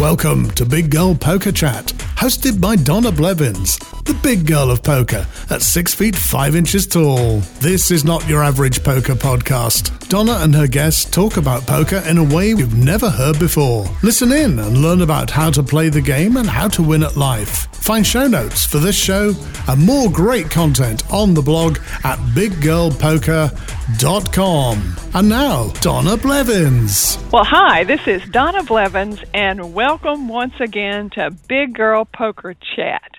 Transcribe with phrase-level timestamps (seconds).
[0.00, 1.92] Welcome to Big Girl Poker Chat,
[2.24, 7.40] hosted by Donna Blevins, the big girl of poker at six feet five inches tall.
[7.60, 10.08] This is not your average poker podcast.
[10.08, 13.84] Donna and her guests talk about poker in a way you've never heard before.
[14.02, 17.14] Listen in and learn about how to play the game and how to win at
[17.14, 17.68] life.
[17.84, 19.34] Find show notes for this show
[19.68, 24.96] and more great content on the blog at biggirlpoker.com.
[25.12, 27.18] And now, Donna Blevins.
[27.30, 33.10] Well, hi, this is Donna Blevins, and welcome once again to Big Girl Poker Chat.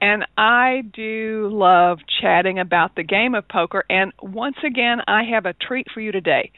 [0.00, 5.46] And I do love chatting about the game of poker, and once again, I have
[5.46, 6.52] a treat for you today.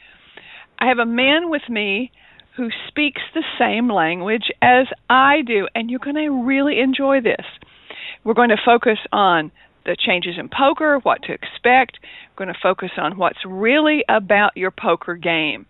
[0.79, 2.11] I have a man with me
[2.57, 7.45] who speaks the same language as I do, and you're going to really enjoy this.
[8.23, 9.51] We're going to focus on
[9.85, 11.99] the changes in poker, what to expect.
[12.31, 15.67] We're going to focus on what's really about your poker game.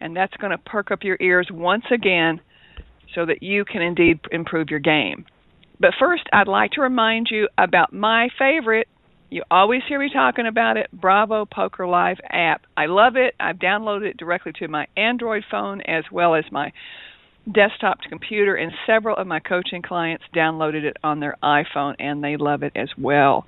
[0.00, 2.40] And that's going to perk up your ears once again
[3.14, 5.26] so that you can indeed improve your game.
[5.80, 8.88] But first, I'd like to remind you about my favorite
[9.32, 10.88] you always hear me talking about it.
[10.92, 12.66] Bravo Poker Live app.
[12.76, 13.34] I love it.
[13.40, 16.70] I've downloaded it directly to my Android phone as well as my
[17.50, 22.36] desktop computer, and several of my coaching clients downloaded it on their iPhone and they
[22.36, 23.46] love it as well.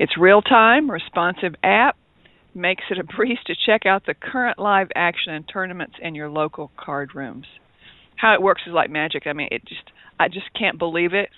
[0.00, 1.96] It's real time, responsive app.
[2.52, 6.28] Makes it a breeze to check out the current live action and tournaments in your
[6.28, 7.46] local card rooms.
[8.20, 9.26] How it works is like magic.
[9.26, 11.30] I mean, it just I just can't believe it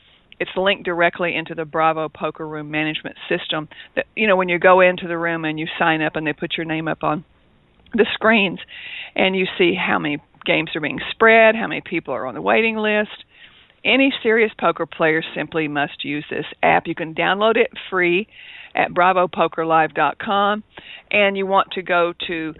[0.42, 3.68] it's linked directly into the Bravo Poker Room management system.
[3.94, 6.32] That you know when you go into the room and you sign up and they
[6.32, 7.24] put your name up on
[7.94, 8.58] the screens,
[9.14, 12.42] and you see how many games are being spread, how many people are on the
[12.42, 13.24] waiting list.
[13.84, 16.86] Any serious poker player simply must use this app.
[16.86, 18.26] You can download it free
[18.74, 20.64] at bravopokerlive.com,
[21.10, 22.54] and you want to go to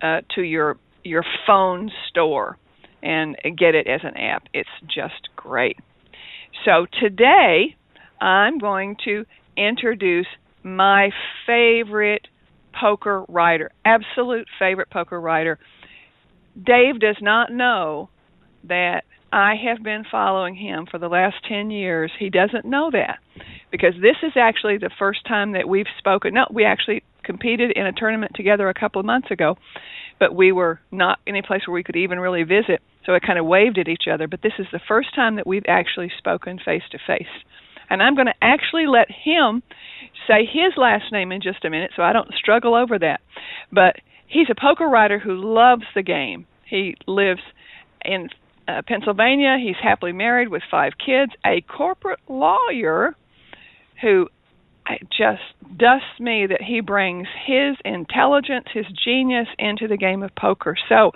[0.00, 2.58] uh, to your your phone store
[3.04, 4.44] and get it as an app.
[4.52, 5.76] It's just great.
[6.64, 7.76] So today
[8.20, 9.24] I'm going to
[9.56, 10.26] introduce
[10.62, 11.10] my
[11.46, 12.26] favorite
[12.80, 15.58] poker writer, absolute favorite poker writer.
[16.56, 18.08] Dave does not know
[18.66, 22.10] that I have been following him for the last 10 years.
[22.18, 23.18] He doesn't know that
[23.70, 26.34] because this is actually the first time that we've spoken.
[26.34, 29.56] No, we actually competed in a tournament together a couple of months ago,
[30.20, 32.80] but we were not in a place where we could even really visit.
[33.06, 34.28] So I kind of waved at each other.
[34.28, 37.26] But this is the first time that we've actually spoken face to face.
[37.90, 39.62] And I'm going to actually let him
[40.26, 43.20] say his last name in just a minute so I don't struggle over that.
[43.70, 46.46] But he's a poker writer who loves the game.
[46.68, 47.42] He lives
[48.04, 48.28] in
[48.66, 49.56] uh, Pennsylvania.
[49.62, 53.14] He's happily married with five kids, a corporate lawyer
[54.00, 54.28] who
[55.16, 55.42] just
[55.78, 60.76] dusts me that he brings his intelligence, his genius into the game of poker.
[60.88, 61.12] So,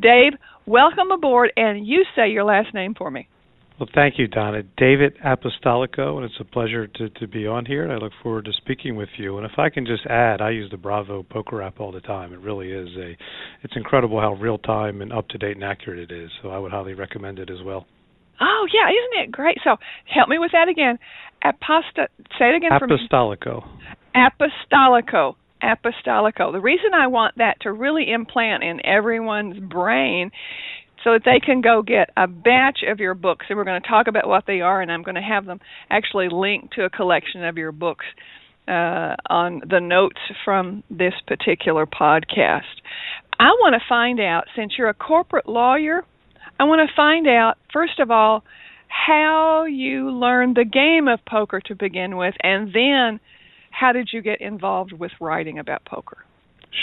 [0.00, 0.32] Dave,
[0.66, 3.28] welcome aboard, and you say your last name for me.
[3.78, 4.62] Well, thank you, Donna.
[4.76, 8.44] David Apostolico, and it's a pleasure to, to be on here, and I look forward
[8.44, 9.38] to speaking with you.
[9.38, 12.32] And if I can just add, I use the Bravo Poker app all the time.
[12.32, 13.16] It really is a,
[13.62, 16.30] it's incredible how real time and up to date and accurate it is.
[16.42, 17.86] So I would highly recommend it as well.
[18.40, 19.56] Oh yeah, isn't it great?
[19.64, 20.98] So help me with that again.
[21.44, 22.06] Aposta.
[22.38, 22.78] Say it again Apostolico.
[22.78, 23.74] for me.
[24.14, 24.54] Apostolico.
[24.72, 25.34] Apostolico.
[25.62, 30.30] The reason I want that to really implant in everyone's brain
[31.04, 33.88] so that they can go get a batch of your books and we're going to
[33.88, 36.90] talk about what they are and I'm going to have them actually linked to a
[36.90, 38.04] collection of your books
[38.68, 42.60] uh, on the notes from this particular podcast.
[43.38, 46.04] I want to find out since you're a corporate lawyer,
[46.60, 48.44] I want to find out first of all
[48.86, 53.20] how you learned the game of poker to begin with and then
[53.72, 56.18] how did you get involved with writing about poker?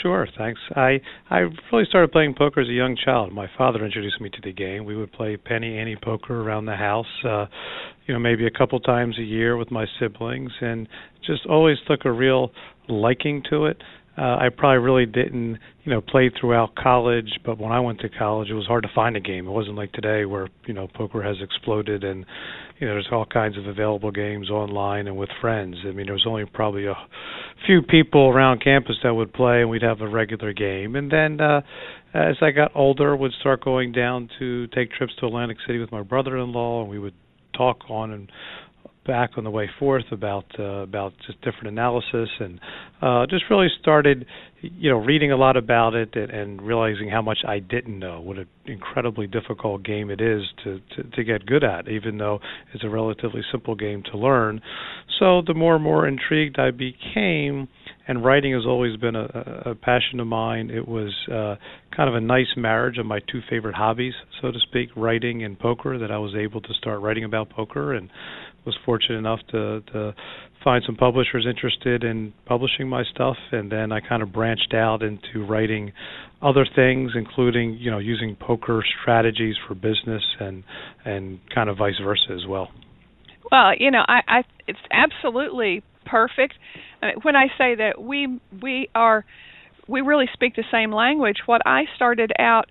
[0.03, 0.59] Sure, thanks.
[0.75, 1.39] I I
[1.71, 3.33] really started playing poker as a young child.
[3.33, 4.85] My father introduced me to the game.
[4.85, 7.47] We would play penny ante poker around the house, uh,
[8.05, 10.87] you know, maybe a couple times a year with my siblings, and
[11.25, 12.51] just always took a real
[12.87, 13.77] liking to it.
[14.19, 18.09] Uh, I probably really didn't, you know, play throughout college, but when I went to
[18.09, 19.47] college, it was hard to find a game.
[19.47, 22.25] It wasn't like today where you know poker has exploded and
[22.79, 25.77] you know there's all kinds of available games online and with friends.
[25.85, 26.97] I mean, there was only probably a
[27.65, 30.97] few people around campus that would play, and we'd have a regular game.
[30.97, 31.61] And then uh,
[32.13, 35.93] as I got older, would start going down to take trips to Atlantic City with
[35.93, 37.13] my brother-in-law, and we would
[37.55, 38.29] talk on and
[39.09, 42.59] back on the way forth about uh, about just different analysis and
[43.01, 44.23] uh, just really started
[44.61, 48.21] you know reading a lot about it and, and realizing how much I didn't know
[48.21, 52.39] what an incredibly difficult game it is to, to to get good at even though
[52.71, 54.61] it's a relatively simple game to learn
[55.17, 57.67] so the more and more intrigued I became
[58.09, 60.71] and writing has always been a, a passion of mine.
[60.71, 61.57] It was uh,
[61.95, 65.57] kind of a nice marriage of my two favorite hobbies, so to speak, writing and
[65.59, 65.99] poker.
[65.99, 68.09] That I was able to start writing about poker, and
[68.65, 70.13] was fortunate enough to, to
[70.63, 75.01] find some publishers interested in publishing my stuff, and then I kind of branched out
[75.01, 75.93] into writing
[76.41, 80.63] other things, including you know using poker strategies for business and
[81.05, 82.69] and kind of vice versa as well.
[83.51, 86.55] Well, you know, I, I it's absolutely perfect.
[87.01, 89.25] Uh, when I say that we we are
[89.87, 91.37] we really speak the same language.
[91.45, 92.65] What I started out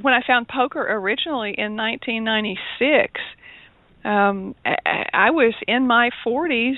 [0.00, 3.20] when I found poker originally in 1996
[4.06, 6.76] um I, I was in my 40s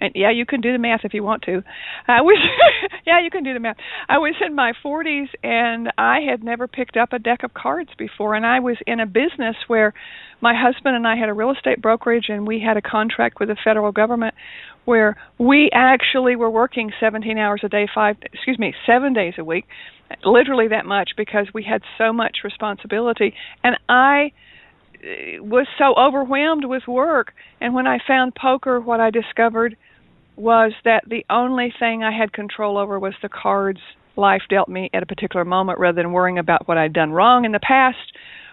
[0.00, 1.62] and yeah, you can do the math if you want to.
[2.06, 2.38] I was
[3.06, 3.76] yeah, you can do the math.
[4.08, 7.90] I was in my 40s and I had never picked up a deck of cards
[7.98, 9.94] before and I was in a business where
[10.40, 13.48] my husband and I had a real estate brokerage and we had a contract with
[13.48, 14.34] the federal government
[14.84, 19.44] where we actually were working 17 hours a day, 5 excuse me, 7 days a
[19.44, 19.64] week,
[20.24, 23.34] literally that much because we had so much responsibility
[23.64, 24.32] and I
[25.40, 27.32] was so overwhelmed with work.
[27.60, 29.76] And when I found poker, what I discovered
[30.36, 33.80] was that the only thing I had control over was the cards
[34.16, 37.44] life dealt me at a particular moment rather than worrying about what I'd done wrong
[37.44, 38.12] in the past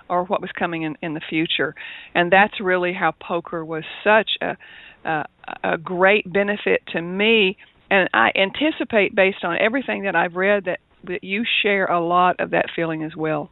[0.10, 1.74] or what was coming in, in the future.
[2.14, 4.58] And that's really how poker was such a,
[5.08, 5.26] a,
[5.64, 7.58] a great benefit to me.
[7.90, 12.40] And I anticipate, based on everything that I've read, that, that you share a lot
[12.40, 13.50] of that feeling as well.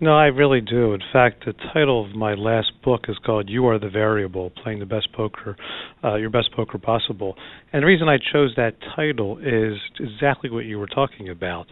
[0.00, 0.92] No, I really do.
[0.92, 4.80] In fact, the title of my last book is called "You Are the Variable: Playing
[4.80, 5.56] the Best Poker,
[6.02, 7.36] uh, Your Best Poker Possible."
[7.72, 11.66] And the reason I chose that title is exactly what you were talking about.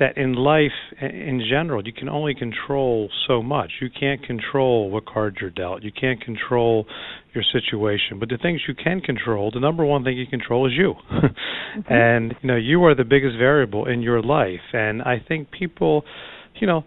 [0.00, 3.70] That in life, in general, you can only control so much.
[3.80, 5.82] You can't control what cards you're dealt.
[5.84, 6.86] You can't control
[7.32, 8.18] your situation.
[8.18, 10.94] But the things you can control, the number one thing you control is you.
[11.12, 11.92] mm-hmm.
[11.92, 14.72] And you know, you are the biggest variable in your life.
[14.72, 16.04] And I think people
[16.60, 16.84] you know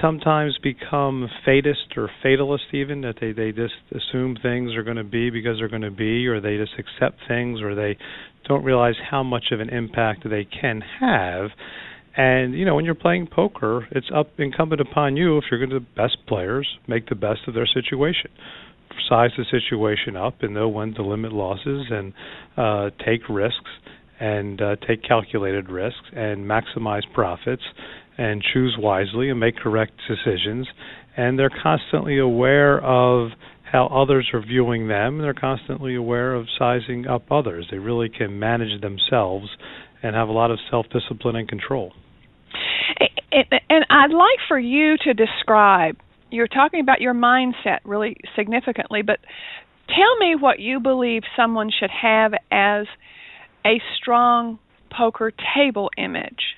[0.00, 5.04] sometimes become fatist or fatalist even that they they just assume things are going to
[5.04, 7.96] be because they're going to be or they just accept things or they
[8.48, 11.50] don't realize how much of an impact they can have.
[12.16, 15.70] And you know when you're playing poker it's up incumbent upon you if you're going
[15.70, 18.30] to the best players make the best of their situation.
[19.08, 22.12] Size the situation up and know when to limit losses and
[22.56, 23.70] uh take risks
[24.18, 27.62] and uh, take calculated risks and maximize profits
[28.20, 30.68] and choose wisely and make correct decisions.
[31.16, 33.30] And they're constantly aware of
[33.72, 37.66] how others are viewing them, they're constantly aware of sizing up others.
[37.70, 39.46] They really can manage themselves
[40.02, 41.92] and have a lot of self discipline and control.
[43.32, 45.96] And I'd like for you to describe,
[46.30, 49.20] you're talking about your mindset really significantly, but
[49.86, 52.86] tell me what you believe someone should have as
[53.64, 54.58] a strong
[54.90, 56.56] poker table image.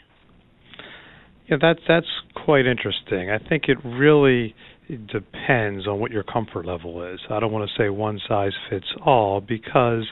[1.48, 3.30] Yeah, that's that's quite interesting.
[3.30, 4.54] I think it really
[4.88, 7.20] depends on what your comfort level is.
[7.30, 10.06] I don't want to say one size fits all because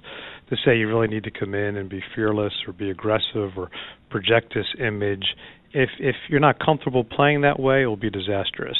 [0.48, 3.70] to say you really need to come in and be fearless or be aggressive or
[4.10, 5.24] project this image,
[5.72, 8.78] if if you're not comfortable playing that way, it will be disastrous.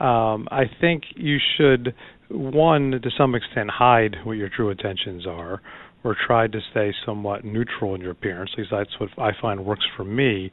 [0.00, 1.94] Um, I think you should
[2.30, 5.60] one to some extent hide what your true intentions are
[6.04, 8.50] or try to stay somewhat neutral in your appearance.
[8.56, 10.52] Least that's what I find works for me.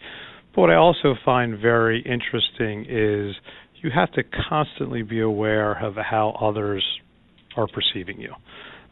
[0.56, 3.36] But what I also find very interesting is
[3.82, 6.84] you have to constantly be aware of how others
[7.58, 8.34] are perceiving you.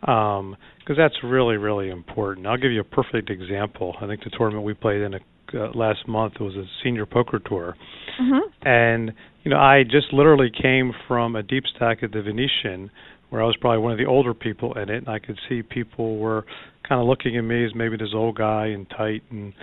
[0.01, 0.57] Because um,
[0.97, 2.45] that's really, really important.
[2.45, 3.95] I'll give you a perfect example.
[4.01, 5.19] I think the tournament we played in a,
[5.53, 7.75] uh, last month was a senior poker tour.
[8.21, 8.67] Mm-hmm.
[8.67, 12.91] And, you know, I just literally came from a deep stack at the Venetian
[13.29, 15.63] where I was probably one of the older people in it, and I could see
[15.63, 16.45] people were
[16.87, 19.53] kind of looking at me as maybe this old guy and tight and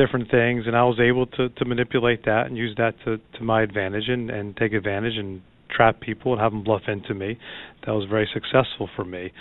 [0.00, 3.44] different things, and I was able to to manipulate that and use that to to
[3.44, 7.38] my advantage and and take advantage and trap people and have them bluff into me.
[7.86, 9.32] That was very successful for me.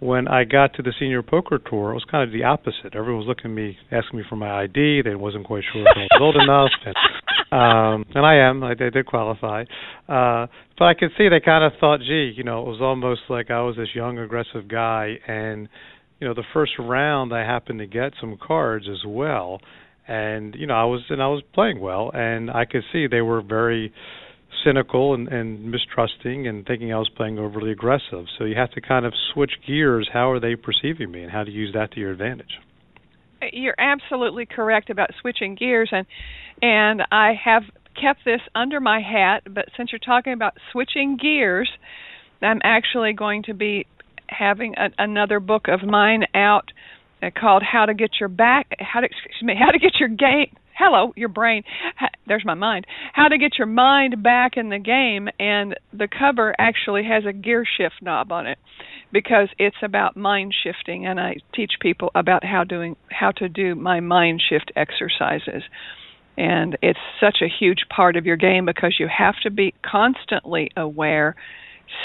[0.00, 2.94] When I got to the senior poker tour, it was kind of the opposite.
[2.94, 5.02] Everyone was looking at me, asking me for my ID.
[5.02, 6.96] They wasn't quite sure if I was old enough, and
[7.60, 8.62] um, and I am.
[8.62, 9.62] I, did qualify,
[10.08, 10.46] uh,
[10.78, 13.50] but I could see they kind of thought, gee, you know, it was almost like
[13.50, 15.68] I was this young, aggressive guy, and
[16.20, 19.60] you know, the first round I happened to get some cards as well
[20.06, 23.22] and you know I was and I was playing well, and I could see they
[23.22, 23.92] were very
[24.64, 28.26] cynical and, and mistrusting and thinking I was playing overly aggressive.
[28.38, 30.08] So you have to kind of switch gears.
[30.12, 32.58] How are they perceiving me, and how to use that to your advantage?
[33.52, 36.06] You're absolutely correct about switching gears, and
[36.62, 37.62] and I have
[38.00, 39.42] kept this under my hat.
[39.52, 41.70] But since you're talking about switching gears,
[42.42, 43.86] I'm actually going to be
[44.28, 46.93] having a, another book of mine out uh,
[47.24, 50.08] Uh, called "How to Get Your Back," how to excuse me, how to get your
[50.08, 50.54] game.
[50.76, 51.62] Hello, your brain.
[52.26, 52.86] There's my mind.
[53.12, 57.32] How to get your mind back in the game, and the cover actually has a
[57.32, 58.58] gear shift knob on it
[59.12, 63.74] because it's about mind shifting, and I teach people about how doing how to do
[63.74, 65.62] my mind shift exercises
[66.36, 70.70] and it's such a huge part of your game because you have to be constantly
[70.76, 71.36] aware,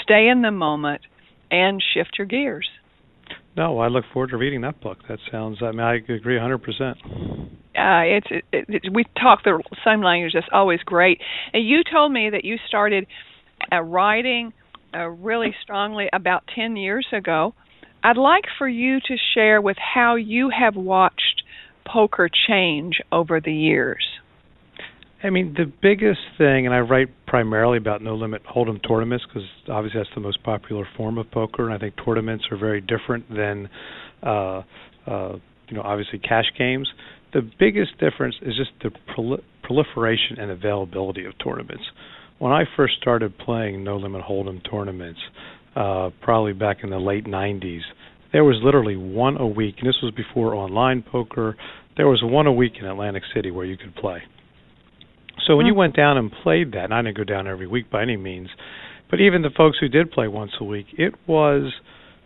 [0.02, 1.00] stay in the moment,
[1.50, 2.68] and shift your gears.
[3.60, 5.00] No, I look forward to reading that book.
[5.06, 5.58] That sounds.
[5.60, 6.60] I mean, I agree 100%.
[6.62, 6.96] Uh,
[7.76, 10.32] it's it, it, we talk the same language.
[10.32, 11.20] That's always great.
[11.52, 13.06] And you told me that you started
[13.70, 14.54] uh, writing
[14.94, 17.52] uh, really strongly about 10 years ago.
[18.02, 21.42] I'd like for you to share with how you have watched
[21.86, 24.06] poker change over the years.
[25.22, 29.48] I mean, the biggest thing, and I write primarily about no limit hold'em tournaments because
[29.68, 33.28] obviously that's the most popular form of poker, and I think tournaments are very different
[33.30, 33.70] than,
[34.20, 34.62] uh,
[35.06, 35.36] uh,
[35.68, 36.88] you know, obviously cash games.
[37.32, 41.84] The biggest difference is just the prol- proliferation and availability of tournaments.
[42.40, 45.20] When I first started playing no limit hold'em tournaments,
[45.76, 47.82] uh, probably back in the late '90s,
[48.32, 51.56] there was literally one a week, and this was before online poker.
[51.96, 54.20] There was one a week in Atlantic City where you could play
[55.50, 55.80] so when you hmm.
[55.80, 58.50] went down and played that, and I didn't go down every week by any means,
[59.10, 61.72] but even the folks who did play once a week, it was,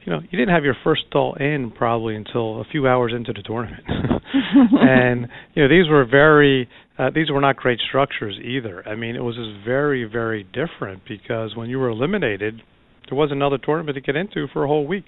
[0.04, 3.32] you know, you didn't have your first stall in probably until a few hours into
[3.32, 8.86] the tournament, and you know these were very, uh, these were not great structures either.
[8.86, 12.60] I mean, it was just very, very different because when you were eliminated,
[13.08, 15.06] there was another tournament to get into for a whole week.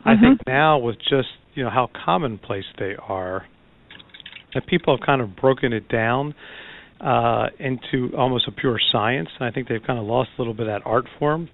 [0.00, 0.08] Mm-hmm.
[0.08, 3.46] I think now with just you know how commonplace they are,
[4.54, 6.34] that people have kind of broken it down
[7.00, 9.28] uh, into almost a pure science.
[9.38, 11.48] And I think they've kind of lost a little bit of that art form.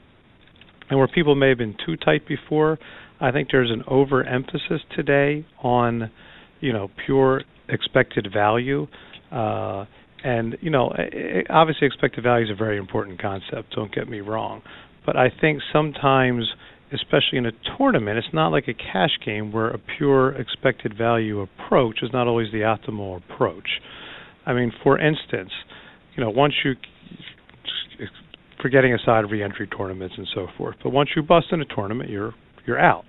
[0.88, 2.78] And where people may have been too tight before,
[3.20, 6.10] I think there's an overemphasis today on,
[6.60, 8.86] you know, pure expected value.
[9.32, 9.86] Uh,
[10.24, 10.92] and you know,
[11.50, 13.74] obviously, expected value is a very important concept.
[13.74, 14.62] Don't get me wrong,
[15.04, 16.44] but I think sometimes
[16.92, 21.40] especially in a tournament, it's not like a cash game where a pure expected value
[21.40, 23.80] approach is not always the optimal approach.
[24.44, 25.50] I mean, for instance,
[26.16, 26.74] you know, once you
[28.62, 32.34] forgetting aside re-entry tournaments and so forth, but once you bust in a tournament, you're
[32.66, 33.04] you're out.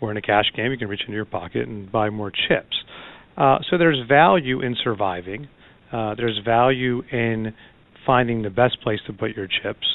[0.00, 2.76] Or in a cash game, you can reach into your pocket and buy more chips.
[3.36, 5.48] Uh, so there's value in surviving.
[5.92, 7.52] Uh, there's value in
[8.06, 9.86] finding the best place to put your chips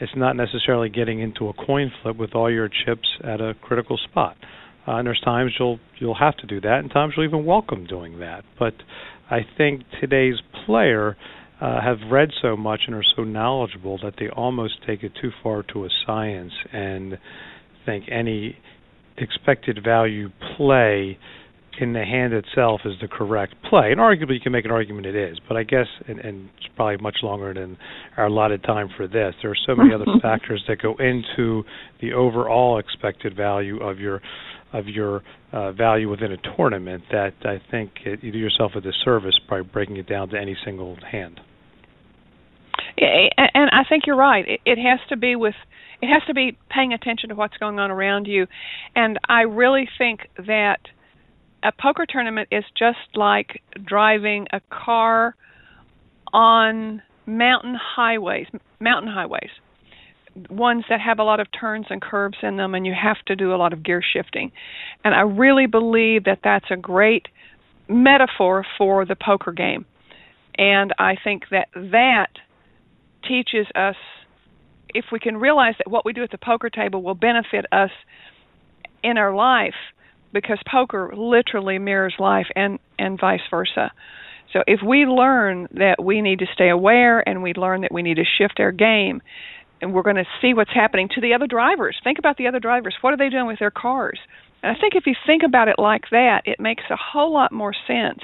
[0.00, 3.96] it's not necessarily getting into a coin flip with all your chips at a critical
[3.96, 4.36] spot.
[4.86, 7.86] Uh, and there's times you'll you'll have to do that, and times you'll even welcome
[7.86, 8.44] doing that.
[8.58, 8.74] But
[9.30, 10.34] I think today's
[10.66, 11.16] player
[11.60, 15.30] uh, have read so much and are so knowledgeable that they almost take it too
[15.42, 17.18] far to a science and
[17.86, 18.58] think any
[19.16, 21.18] expected value play
[21.80, 23.90] in the hand itself is the correct play.
[23.90, 26.66] And arguably, you can make an argument it is, but I guess, and, and it's
[26.76, 27.76] probably much longer than
[28.16, 29.34] our allotted time for this.
[29.42, 31.64] There are so many other factors that go into
[32.00, 34.20] the overall expected value of your
[34.72, 38.80] of your uh, value within a tournament that I think it, you do yourself a
[38.80, 41.40] disservice by breaking it down to any single hand.
[42.98, 44.44] Yeah, and I think you're right.
[44.46, 45.54] It, it has to be with
[46.02, 48.46] it has to be paying attention to what's going on around you,
[48.94, 50.80] and I really think that
[51.64, 55.34] a poker tournament is just like driving a car
[56.32, 58.46] on mountain highways,
[58.80, 59.50] mountain highways,
[60.50, 63.34] ones that have a lot of turns and curves in them, and you have to
[63.34, 64.52] do a lot of gear shifting.
[65.04, 67.28] And I really believe that that's a great
[67.88, 69.86] metaphor for the poker game.
[70.58, 72.28] And I think that that
[73.26, 73.96] teaches us
[74.90, 77.90] if we can realize that what we do at the poker table will benefit us
[79.02, 79.74] in our life
[80.34, 83.90] because poker literally mirrors life and and vice versa.
[84.52, 88.02] So if we learn that we need to stay aware and we learn that we
[88.02, 89.22] need to shift our game
[89.80, 91.98] and we're going to see what's happening to the other drivers.
[92.04, 92.94] Think about the other drivers.
[93.00, 94.18] What are they doing with their cars?
[94.62, 97.52] And I think if you think about it like that, it makes a whole lot
[97.52, 98.20] more sense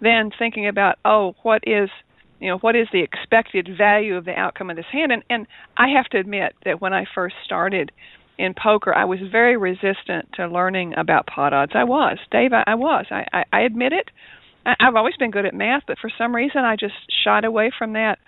[0.00, 1.88] than thinking about, oh, what is
[2.38, 5.10] you know, what is the expected value of the outcome of this hand?
[5.10, 7.92] And and I have to admit that when I first started
[8.38, 11.72] in poker, I was very resistant to learning about pot odds.
[11.74, 12.52] I was, Dave.
[12.52, 13.06] I, I was.
[13.10, 14.10] I, I, I admit it.
[14.64, 17.70] I, I've always been good at math, but for some reason, I just shied away
[17.76, 18.18] from that.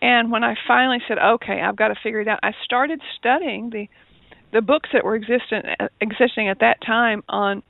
[0.00, 3.70] And when I finally said, "Okay, I've got to figure it out," I started studying
[3.70, 3.88] the
[4.52, 5.62] the books that were existing
[6.00, 7.62] existing at that time on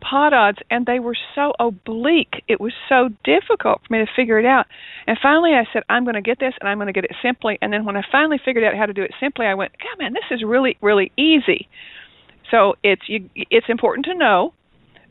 [0.00, 4.38] pot odds and they were so oblique it was so difficult for me to figure
[4.38, 4.66] it out.
[5.06, 7.16] And finally i said i'm going to get this and i'm going to get it
[7.22, 7.58] simply.
[7.62, 9.98] And then when i finally figured out how to do it simply i went god
[9.98, 11.68] man this is really really easy.
[12.50, 14.54] So it's you, it's important to know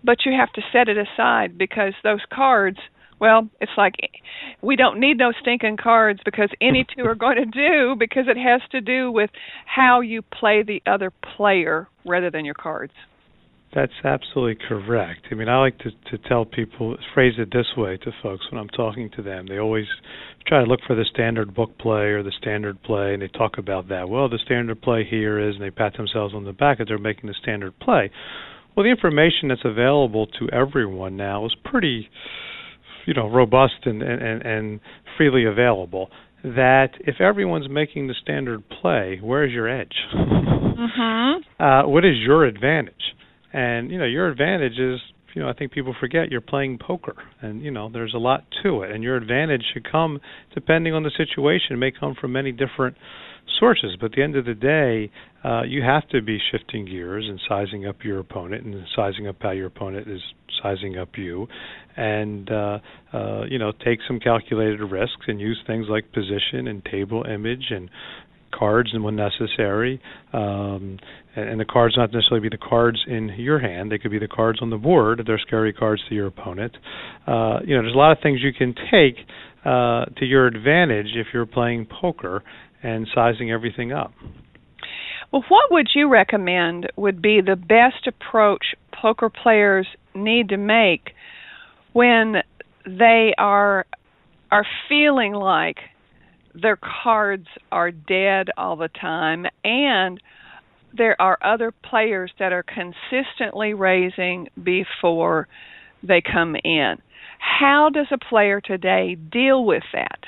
[0.03, 2.77] but you have to set it aside because those cards
[3.19, 3.95] well, it's like
[4.61, 8.37] we don't need those stinking cards because any two are going to do because it
[8.37, 9.29] has to do with
[9.65, 12.93] how you play the other player rather than your cards.
[13.73, 15.27] That's absolutely correct.
[15.31, 18.59] I mean, I like to to tell people phrase it this way to folks when
[18.59, 19.45] I'm talking to them.
[19.47, 19.85] They always
[20.47, 23.59] try to look for the standard book play or the standard play, and they talk
[23.59, 24.09] about that.
[24.09, 26.97] Well, the standard play here is, and they pat themselves on the back that they're
[26.97, 28.09] making the standard play.
[28.75, 32.09] Well, the information that's available to everyone now is pretty
[33.05, 34.79] you know robust and and and
[35.17, 36.09] freely available
[36.43, 41.41] that if everyone's making the standard play where's your edge mm-hmm.
[41.63, 43.15] uh, what is your advantage
[43.53, 44.99] and you know your advantage is
[45.33, 48.45] you know I think people forget you're playing poker and you know there's a lot
[48.63, 48.91] to it.
[48.91, 50.19] And your advantage should come
[50.53, 52.97] depending on the situation it may come from many different
[53.59, 53.97] sources.
[53.99, 55.11] But at the end of the day
[55.43, 59.37] uh, you have to be shifting gears and sizing up your opponent and sizing up
[59.41, 60.21] how your opponent is
[60.61, 61.47] sizing up you,
[61.95, 62.79] and uh,
[63.13, 67.65] uh, you know take some calculated risks and use things like position and table image
[67.69, 67.89] and
[68.51, 70.01] cards and when necessary.
[70.33, 70.99] Um,
[71.35, 74.19] and, and the cards not necessarily be the cards in your hand; they could be
[74.19, 75.23] the cards on the board.
[75.25, 76.75] They're scary cards to your opponent.
[77.27, 79.15] Uh, you know, there's a lot of things you can take
[79.65, 82.43] uh, to your advantage if you're playing poker
[82.81, 84.11] and sizing everything up.
[85.31, 91.11] Well, what would you recommend would be the best approach poker players need to make
[91.93, 92.37] when
[92.85, 93.85] they are
[94.51, 95.77] are feeling like
[96.53, 100.19] their cards are dead all the time and
[100.97, 105.47] there are other players that are consistently raising before
[106.01, 106.95] they come in.
[107.39, 110.19] How does a player today deal with that?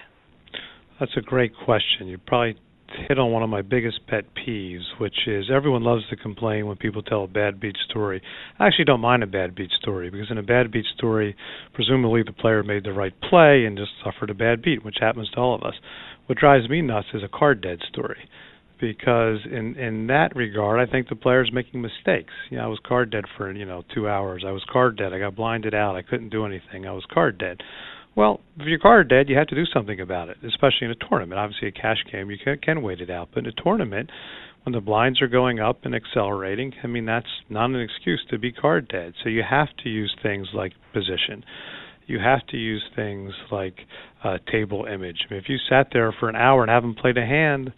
[1.00, 2.08] That's a great question.
[2.08, 2.58] You probably
[3.07, 6.77] hit on one of my biggest pet peeves, which is everyone loves to complain when
[6.77, 8.21] people tell a bad beat story.
[8.60, 11.36] I actually don't mind a bad beat story because in a bad beat story,
[11.74, 15.29] presumably the player made the right play and just suffered a bad beat, which happens
[15.31, 15.75] to all of us.
[16.27, 18.29] What drives me nuts is a card dead story.
[18.79, 22.33] Because in in that regard, I think the player's making mistakes.
[22.50, 24.43] You know, I was card dead for you know two hours.
[24.43, 25.13] I was card dead.
[25.13, 25.95] I got blinded out.
[25.95, 26.88] I couldn't do anything.
[26.88, 27.62] I was card dead
[28.15, 30.95] well, if your card dead, you have to do something about it, especially in a
[30.95, 31.39] tournament.
[31.39, 33.30] Obviously, a cash game, you can, can wait it out.
[33.34, 34.10] But in a tournament,
[34.63, 38.38] when the blinds are going up and accelerating, I mean, that's not an excuse to
[38.38, 39.13] be card dead.
[39.24, 41.43] So you have to use things like position.
[42.06, 43.76] You have to use things like
[44.24, 45.26] uh, table image.
[45.30, 47.71] I mean, if you sat there for an hour and haven't played a hand,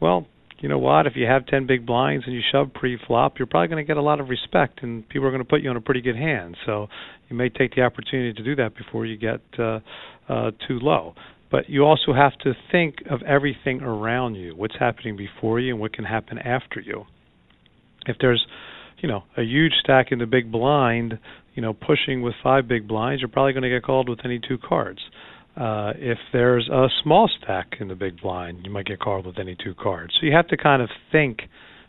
[0.00, 0.26] well,
[0.60, 1.06] you know what?
[1.06, 3.96] If you have 10 big blinds and you shove pre-flop, you're probably going to get
[3.96, 6.16] a lot of respect, and people are going to put you on a pretty good
[6.16, 6.56] hand.
[6.66, 6.88] So
[7.28, 9.80] you may take the opportunity to do that before you get uh,
[10.28, 11.14] uh, too low.
[11.50, 15.80] But you also have to think of everything around you, what's happening before you, and
[15.80, 17.06] what can happen after you.
[18.06, 18.46] If there's,
[18.98, 21.18] you know, a huge stack in the big blind,
[21.54, 24.38] you know, pushing with five big blinds, you're probably going to get called with any
[24.38, 25.00] two cards.
[25.56, 29.56] If there's a small stack in the big blind, you might get called with any
[29.62, 30.14] two cards.
[30.20, 31.42] So you have to kind of think,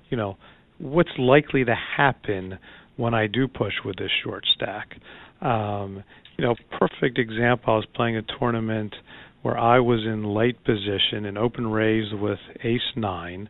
[0.09, 0.37] you know,
[0.77, 2.57] what's likely to happen
[2.97, 4.97] when I do push with this short stack.
[5.41, 6.03] Um,
[6.37, 7.73] you know, perfect example.
[7.73, 8.95] I was playing a tournament
[9.41, 13.49] where I was in late position and open raised with Ace Nine,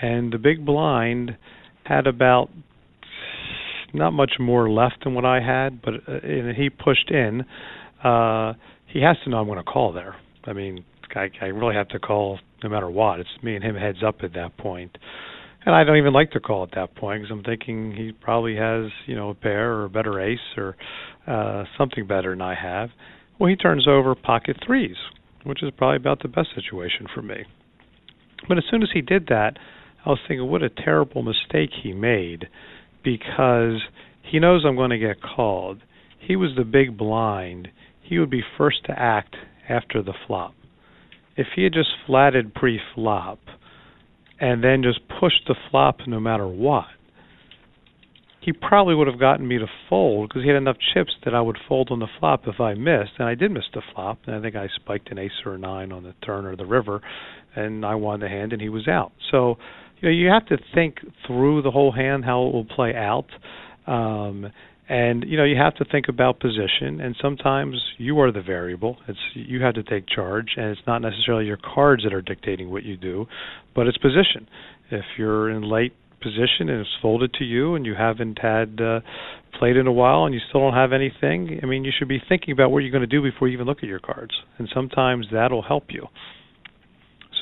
[0.00, 1.36] and the big blind
[1.84, 2.48] had about
[3.92, 7.44] not much more left than what I had, but uh, and he pushed in.
[8.02, 8.54] Uh,
[8.92, 10.16] he has to know I'm going to call there.
[10.44, 13.20] I mean, I, I really have to call no matter what.
[13.20, 14.96] It's me and him heads up at that point.
[15.64, 18.56] And I don't even like to call at that point because I'm thinking he probably
[18.56, 20.76] has, you know, a pair or a better ace or
[21.26, 22.90] uh, something better than I have.
[23.38, 24.96] Well, he turns over pocket threes,
[25.44, 27.44] which is probably about the best situation for me.
[28.48, 29.58] But as soon as he did that,
[30.04, 32.48] I was thinking, what a terrible mistake he made
[33.04, 33.80] because
[34.22, 35.80] he knows I'm going to get called.
[36.18, 37.68] He was the big blind
[38.10, 39.36] he would be first to act
[39.68, 40.52] after the flop.
[41.36, 43.38] If he had just flatted pre flop
[44.40, 46.86] and then just pushed the flop no matter what,
[48.40, 51.40] he probably would have gotten me to fold because he had enough chips that I
[51.40, 53.12] would fold on the flop if I missed.
[53.18, 54.18] And I did miss the flop.
[54.26, 56.66] And I think I spiked an ace or a nine on the turn or the
[56.66, 57.00] river,
[57.54, 59.12] and I won the hand, and he was out.
[59.30, 59.56] So,
[60.00, 60.96] you know, you have to think
[61.26, 63.26] through the whole hand how it will play out.
[63.86, 64.50] Um,
[64.90, 68.98] and you know you have to think about position and sometimes you are the variable.
[69.06, 72.70] It's you have to take charge and it's not necessarily your cards that are dictating
[72.70, 73.26] what you do
[73.74, 74.48] but it's position.
[74.90, 79.00] If you're in late position and it's folded to you and you haven't had uh,
[79.58, 82.20] played in a while and you still don't have anything i mean you should be
[82.28, 84.34] thinking about what you're going to do before you even look at your cards.
[84.58, 86.08] And sometimes that'll help you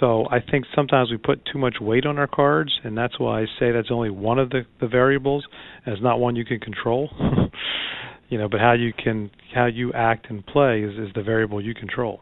[0.00, 3.42] So I think sometimes we put too much weight on our cards, and that's why
[3.42, 5.46] I say that's only one of the, the variables,
[5.84, 7.10] and it's not one you can control.
[8.28, 11.62] you know, but how you can how you act and play is, is the variable
[11.62, 12.20] you control.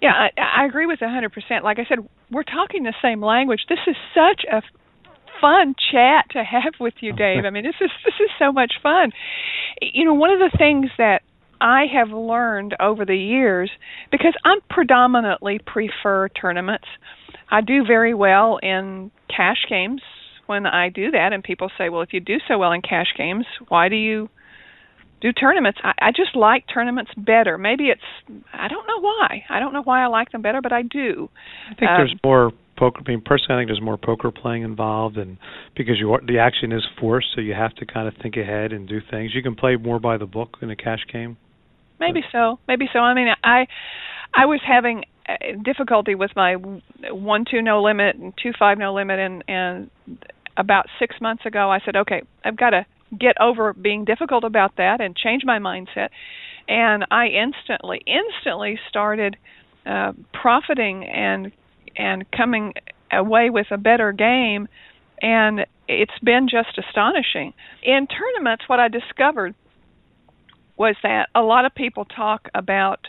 [0.00, 1.62] Yeah, I, I agree with a 100%.
[1.62, 1.98] Like I said,
[2.30, 3.60] we're talking the same language.
[3.68, 4.62] This is such a
[5.40, 7.44] fun chat to have with you, Dave.
[7.44, 9.12] I mean, this is this is so much fun.
[9.80, 11.22] You know, one of the things that
[11.64, 13.70] I have learned over the years
[14.12, 16.84] because I predominantly prefer tournaments.
[17.50, 20.02] I do very well in cash games
[20.44, 23.14] when I do that, and people say, "Well, if you do so well in cash
[23.16, 24.28] games, why do you
[25.22, 27.56] do tournaments?" I, I just like tournaments better.
[27.56, 28.02] Maybe it's
[28.52, 29.44] I don't know why.
[29.48, 31.30] I don't know why I like them better, but I do.
[31.70, 33.00] I think um, there's more poker.
[33.06, 35.38] I mean, personally, I think there's more poker playing involved, and
[35.74, 38.72] because you are, the action is forced, so you have to kind of think ahead
[38.74, 39.34] and do things.
[39.34, 41.38] You can play more by the book in a cash game.
[42.06, 42.58] Maybe so.
[42.68, 42.98] Maybe so.
[43.00, 43.66] I mean, I
[44.34, 48.94] I was having uh, difficulty with my one two no limit and two five no
[48.94, 49.90] limit, and and
[50.56, 52.86] about six months ago, I said, okay, I've got to
[53.18, 56.08] get over being difficult about that and change my mindset.
[56.68, 59.36] And I instantly, instantly started
[59.86, 61.52] uh, profiting and
[61.96, 62.74] and coming
[63.12, 64.66] away with a better game
[65.22, 67.52] and it's been just astonishing.
[67.82, 69.54] In tournaments what I discovered
[70.76, 73.06] was that a lot of people talk about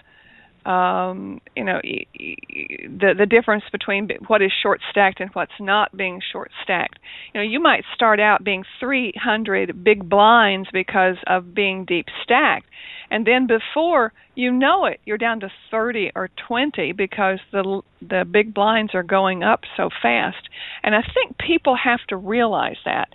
[0.66, 6.20] um, you know the the difference between what is short stacked and what's not being
[6.32, 6.98] short stacked.
[7.34, 12.68] You know, you might start out being 300 big blinds because of being deep stacked,
[13.12, 18.26] and then before you know it, you're down to 30 or 20 because the the
[18.30, 20.50] big blinds are going up so fast.
[20.82, 23.10] And I think people have to realize that,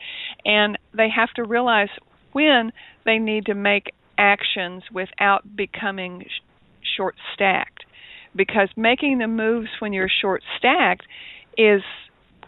[0.44, 1.88] and they have to realize
[2.32, 2.72] when
[3.04, 6.42] they need to make actions without becoming sh-
[6.96, 7.84] short stacked.
[8.36, 11.06] Because making the moves when you're short stacked
[11.58, 11.82] is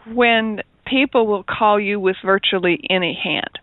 [0.07, 3.59] when people will call you with virtually any hand.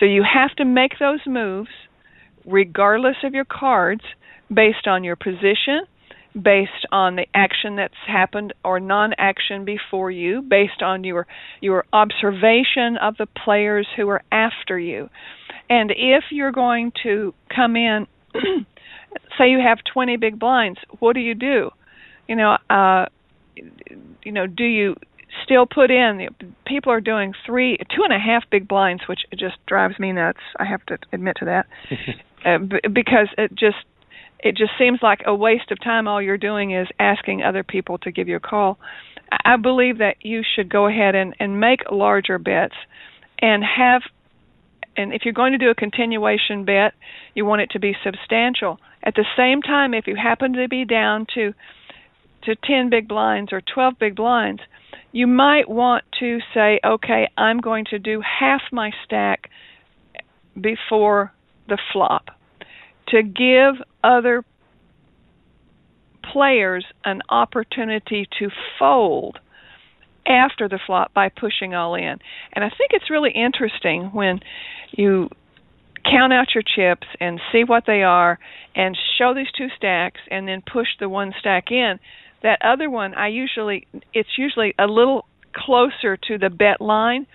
[0.00, 1.68] So you have to make those moves
[2.44, 4.02] regardless of your cards
[4.52, 5.82] based on your position,
[6.34, 11.26] based on the action that's happened or non-action before you, based on your
[11.60, 15.08] your observation of the players who are after you.
[15.72, 18.06] And if you're going to come in,
[19.38, 21.70] say you have 20 big blinds, what do you do?
[22.28, 23.06] You know, uh,
[24.22, 24.96] you know, do you
[25.44, 26.28] still put in?
[26.66, 30.40] People are doing three, two and a half big blinds, which just drives me nuts.
[30.60, 31.66] I have to admit to that,
[32.44, 33.78] uh, b- because it just
[34.40, 36.06] it just seems like a waste of time.
[36.06, 38.78] All you're doing is asking other people to give you a call.
[39.42, 42.74] I believe that you should go ahead and, and make larger bets
[43.40, 44.02] and have
[44.96, 46.92] and if you're going to do a continuation bet,
[47.34, 48.78] you want it to be substantial.
[49.02, 51.52] At the same time, if you happen to be down to
[52.44, 54.60] to 10 big blinds or 12 big blinds,
[55.12, 59.48] you might want to say, okay, I'm going to do half my stack
[60.60, 61.32] before
[61.68, 62.26] the flop
[63.08, 64.44] to give other
[66.32, 69.38] players an opportunity to fold
[70.26, 72.16] after the flop by pushing all in.
[72.52, 74.40] And I think it's really interesting when
[74.92, 75.28] you
[76.04, 78.38] count out your chips and see what they are
[78.74, 81.98] and show these two stacks and then push the one stack in.
[82.42, 87.26] That other one, I usually it's usually a little closer to the bet line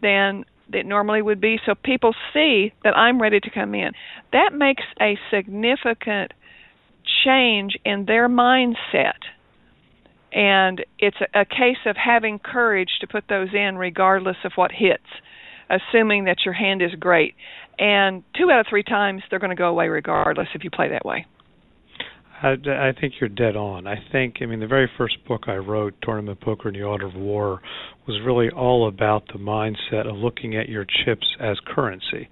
[0.00, 3.92] than it normally would be so people see that I'm ready to come in.
[4.32, 6.32] That makes a significant
[7.24, 9.18] change in their mindset
[10.32, 15.02] and it's a, case of having courage to put those in regardless of what hits
[15.72, 17.34] assuming that your hand is great
[17.78, 20.88] and two out of three times they're going to go away regardless if you play
[20.90, 21.26] that way
[22.42, 23.86] I, I think you're dead on.
[23.86, 27.04] I think, I mean, the very first book I wrote, Tournament Poker and the Art
[27.04, 27.60] of War,
[28.06, 32.28] was really all about the mindset of looking at your chips as currency.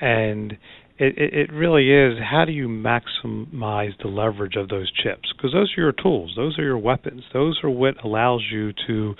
[0.00, 0.52] And
[0.98, 5.32] it, it, it really is how do you maximize the leverage of those chips?
[5.36, 9.14] Because those are your tools, those are your weapons, those are what allows you to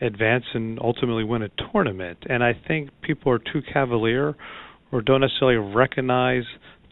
[0.00, 2.18] advance and ultimately win a tournament.
[2.28, 4.36] And I think people are too cavalier
[4.92, 6.44] or don't necessarily recognize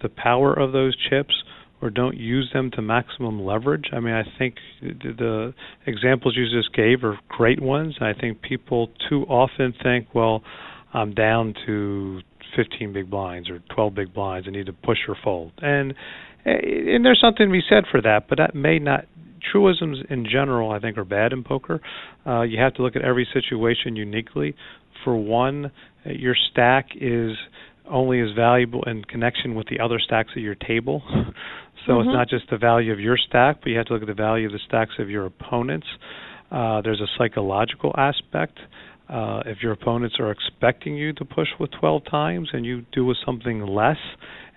[0.02, 1.34] the power of those chips
[1.80, 3.84] or don't use them to maximum leverage.
[3.92, 5.54] I mean, I think the,
[5.86, 7.96] examples you just gave are great ones.
[8.00, 10.42] I think people too often think, well,
[10.94, 12.20] I'm down to
[12.56, 15.52] 15 big blinds or 12 big blinds and need to push or fold.
[15.58, 15.92] And
[16.46, 19.04] eh, and there's something to be said for that, but that may not
[19.50, 21.80] truisms in general I think are bad in poker.
[22.26, 24.54] Uh, you have to look at every situation uniquely.
[25.04, 25.70] For one,
[26.04, 27.32] your stack is
[27.88, 31.02] only as valuable in connection with the other stacks at your table.
[31.86, 32.08] so mm-hmm.
[32.08, 34.14] it's not just the value of your stack, but you have to look at the
[34.14, 35.86] value of the stacks of your opponents.
[36.50, 38.58] Uh, there's a psychological aspect.
[39.08, 43.04] Uh, if your opponents are expecting you to push with 12 times and you do
[43.04, 43.98] with something less,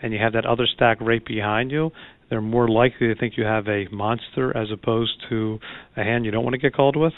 [0.01, 1.91] and you have that other stack right behind you,
[2.29, 5.59] they're more likely to think you have a monster as opposed to
[5.97, 7.13] a hand you don't want to get called with.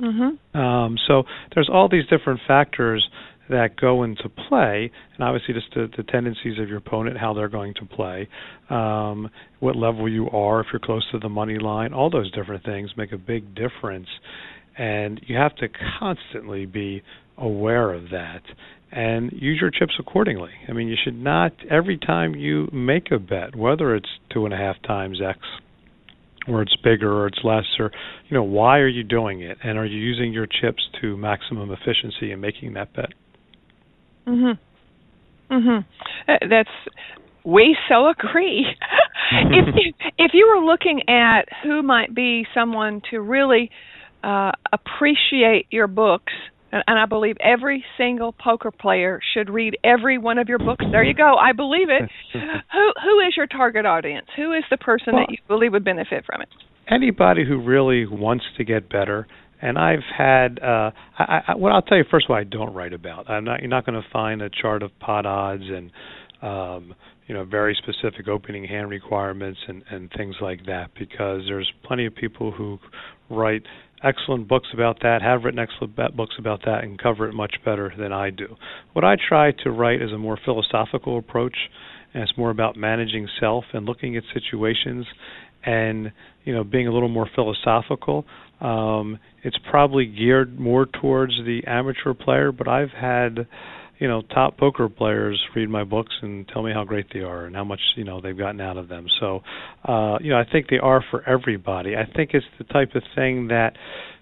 [0.00, 0.58] Mm-hmm.
[0.58, 1.22] Um, so
[1.54, 3.08] there's all these different factors
[3.48, 7.48] that go into play, and obviously just the, the tendencies of your opponent, how they're
[7.48, 8.28] going to play,
[8.70, 9.30] um,
[9.60, 12.90] what level you are, if you're close to the money line, all those different things
[12.96, 14.08] make a big difference,
[14.78, 17.02] and you have to constantly be
[17.36, 18.42] aware of that
[18.94, 20.52] and use your chips accordingly.
[20.68, 24.54] I mean, you should not every time you make a bet, whether it's two and
[24.54, 25.38] a half times X
[26.46, 27.90] or it's bigger or it's less or
[28.28, 29.58] you know why are you doing it?
[29.64, 33.10] And are you using your chips to maximum efficiency in making that bet?
[34.26, 34.58] Mhm
[35.50, 35.84] mhm
[36.48, 36.70] that's
[37.44, 38.66] we so agree.
[39.32, 43.70] If if you were looking at who might be someone to really
[44.22, 46.32] uh appreciate your books
[46.86, 50.84] and I believe every single poker player should read every one of your books.
[50.90, 51.36] There you go.
[51.36, 52.10] I believe it.
[52.32, 54.26] who who is your target audience?
[54.36, 56.48] Who is the person well, that you believe would benefit from it?
[56.88, 59.26] Anybody who really wants to get better.
[59.62, 62.74] And I've had uh I, I what I'll tell you first of all I don't
[62.74, 63.30] write about.
[63.30, 65.90] I'm not you're not going to find a chart of pot odds and
[66.42, 66.94] um
[67.26, 72.06] you know very specific opening hand requirements and and things like that because there's plenty
[72.06, 72.78] of people who
[73.30, 73.62] write
[74.04, 77.92] excellent books about that, have written excellent books about that, and cover it much better
[77.98, 78.56] than I do.
[78.92, 81.56] What I try to write is a more philosophical approach,
[82.12, 85.06] and it's more about managing self and looking at situations
[85.66, 86.12] and
[86.44, 88.24] you know being a little more philosophical.
[88.60, 93.46] Um, it's probably geared more towards the amateur player, but I've had
[93.98, 97.46] you know top poker players read my books and tell me how great they are
[97.46, 99.06] and how much you know they've gotten out of them.
[99.20, 99.40] So
[99.84, 101.96] uh you know i think they are for everybody.
[101.96, 103.72] I think it's the type of thing that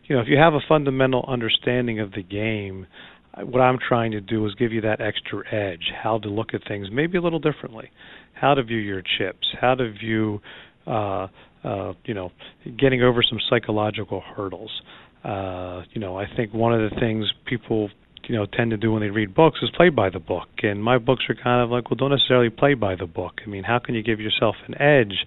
[0.05, 2.87] you know if you have a fundamental understanding of the game
[3.45, 6.61] what i'm trying to do is give you that extra edge how to look at
[6.69, 7.91] things maybe a little differently
[8.35, 10.41] how to view your chips how to view
[10.87, 11.27] uh
[11.65, 12.31] uh you know
[12.79, 14.71] getting over some psychological hurdles.
[15.25, 17.89] Uh you know i think one of the things people
[18.29, 20.49] you know tend to do when they read books is play by the book.
[20.63, 23.41] And my books are kind of like well don't necessarily play by the book.
[23.47, 25.25] I mean how can you give yourself an edge?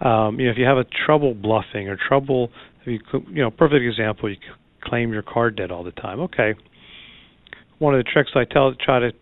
[0.00, 2.50] Um you know if you have a trouble bluffing or trouble
[2.84, 4.36] you you know perfect example you
[4.82, 6.20] claim your card dead all the time.
[6.20, 6.54] Okay.
[7.78, 9.12] One of the tricks i tell try to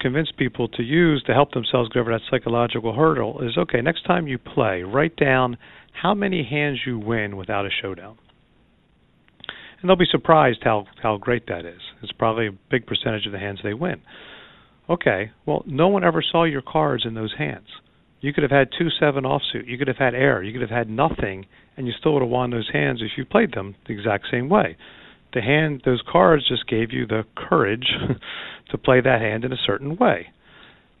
[0.00, 4.04] convince people to use to help themselves get over that psychological hurdle is okay next
[4.04, 5.56] time you play write down
[5.92, 8.18] how many hands you win without a showdown
[9.82, 11.80] and they'll be surprised how how great that is.
[12.02, 14.00] It's probably a big percentage of the hands they win.
[14.88, 17.66] Okay, well, no one ever saw your cards in those hands.
[18.20, 19.66] You could have had two seven offsuit.
[19.66, 20.42] You could have had air.
[20.42, 23.24] You could have had nothing, and you still would have won those hands if you
[23.24, 24.76] played them the exact same way.
[25.34, 27.86] The hand, those cards just gave you the courage
[28.70, 30.28] to play that hand in a certain way.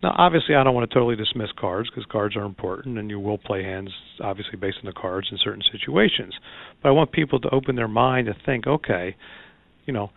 [0.02, 3.20] Now, obviously, I don't want to totally dismiss cards because cards are important, and you
[3.20, 6.34] will play hands obviously based on the cards in certain situations.
[6.82, 9.14] But I want people to open their mind to think, okay,
[9.86, 10.10] you know,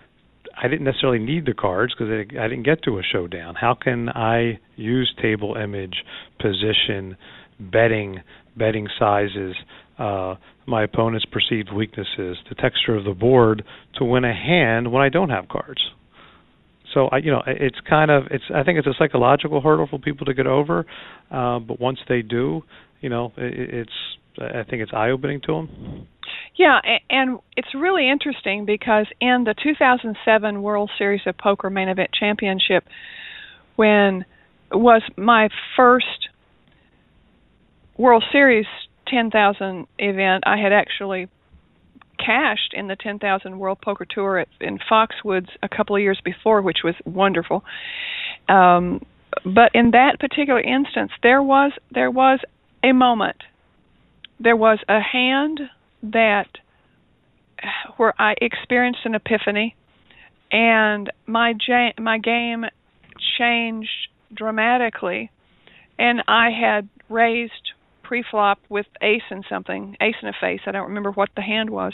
[0.58, 3.56] I didn't necessarily need the cards because I didn't get to a showdown.
[3.56, 5.96] How can I use table image,
[6.40, 7.18] position,
[7.60, 8.22] betting,
[8.58, 9.56] betting sizes,
[10.00, 13.64] uh, my opponent's perceived weaknesses, the texture of the board
[13.96, 15.82] to win a hand when I don't have cards?
[16.96, 18.46] So I, you know, it's kind of it's.
[18.54, 20.86] I think it's a psychological hurdle for people to get over,
[21.30, 22.64] uh, but once they do,
[23.02, 23.92] you know, it, it's.
[24.38, 26.08] I think it's eye opening to them.
[26.58, 26.80] Yeah,
[27.10, 32.84] and it's really interesting because in the 2007 World Series of Poker Main Event Championship,
[33.78, 34.26] when
[34.72, 36.30] was my first
[37.98, 38.66] World Series
[39.08, 41.30] 10,000 event, I had actually
[42.26, 46.62] cashed in the 10,000 World Poker Tour at, in Foxwoods a couple of years before,
[46.62, 47.64] which was wonderful.
[48.48, 49.06] Um,
[49.44, 52.40] but in that particular instance, there was there was
[52.84, 53.38] a moment.
[54.40, 55.60] There was a hand
[56.04, 56.48] that
[57.98, 59.76] where I experienced an epiphany,
[60.52, 62.66] and my ja- my game
[63.38, 63.90] changed
[64.34, 65.32] dramatically,
[65.98, 70.62] and I had raised pre-flop with ace and something, ace and a face.
[70.66, 71.94] I don't remember what the hand was.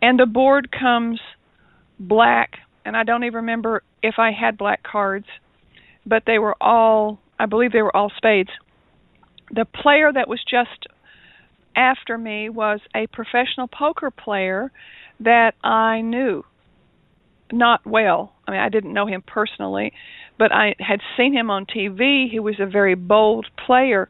[0.00, 1.20] And the board comes
[1.98, 5.26] black, and I don't even remember if I had black cards,
[6.06, 8.50] but they were all, I believe they were all spades.
[9.50, 10.86] The player that was just
[11.74, 14.70] after me was a professional poker player
[15.20, 16.44] that I knew
[17.50, 18.34] not well.
[18.46, 19.92] I mean, I didn't know him personally,
[20.38, 22.30] but I had seen him on TV.
[22.30, 24.08] He was a very bold player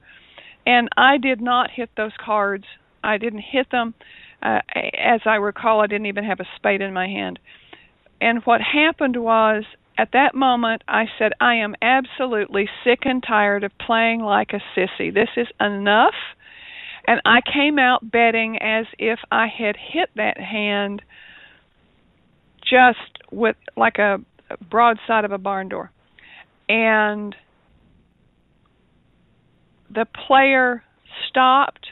[0.69, 2.65] and I did not hit those cards.
[3.03, 3.95] I didn't hit them
[4.43, 7.39] Uh, as I recall, I didn't even have a spade in my hand.
[8.21, 9.65] And what happened was,
[9.97, 14.61] at that moment, I said, I am absolutely sick and tired of playing like a
[14.79, 15.13] sissy.
[15.13, 16.15] This is enough.
[17.07, 21.03] And I came out betting as if I had hit that hand
[22.63, 22.99] just
[23.33, 24.19] with like a
[24.71, 25.91] broadside of a barn door.
[26.69, 27.35] And
[29.91, 30.83] the player
[31.29, 31.87] stopped,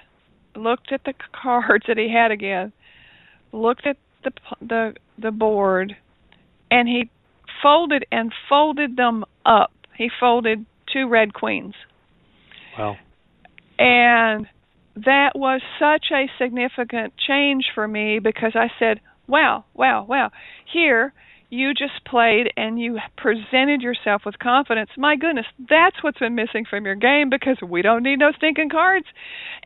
[0.56, 2.72] looked at the cards that he had again,
[3.52, 5.96] looked at the the the board,
[6.70, 7.10] and he
[7.62, 9.72] folded and folded them up.
[9.96, 11.74] He folded two red queens.
[12.78, 12.96] Wow.
[13.78, 14.46] And
[14.96, 20.30] that was such a significant change for me because I said, wow, wow, wow.
[20.72, 21.12] Here,
[21.48, 24.90] you just played and you presented yourself with confidence.
[24.96, 28.70] My goodness, that's what's been missing from your game because we don't need no stinking
[28.70, 29.06] cards.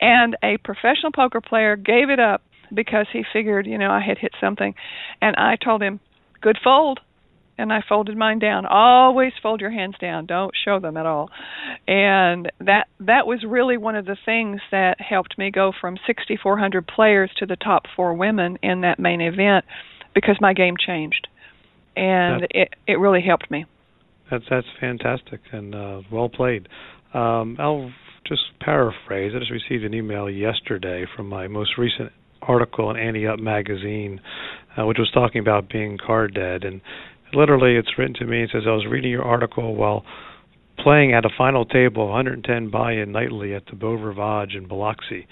[0.00, 4.18] And a professional poker player gave it up because he figured, you know, I had
[4.18, 4.74] hit something.
[5.22, 6.00] And I told him,
[6.40, 7.00] good fold.
[7.56, 8.64] And I folded mine down.
[8.64, 10.24] Always fold your hands down.
[10.24, 11.28] Don't show them at all.
[11.86, 16.86] And that that was really one of the things that helped me go from 6400
[16.86, 19.66] players to the top 4 women in that main event
[20.14, 21.28] because my game changed
[21.96, 23.66] and it it really helped me.
[24.30, 26.68] That's that's fantastic and uh, well played.
[27.14, 27.90] Um, I'll
[28.26, 29.32] just paraphrase.
[29.34, 34.20] I just received an email yesterday from my most recent article in Ante Up magazine,
[34.78, 36.80] uh, which was talking about being card dead, and
[37.32, 38.44] literally it's written to me.
[38.44, 40.04] It says I was reading your article while
[40.78, 45.26] playing at a final table 110 buy-in nightly at the Beau Rivage in Biloxi,